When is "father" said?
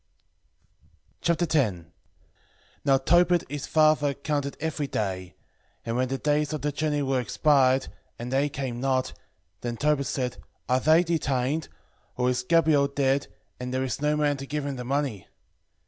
3.67-4.15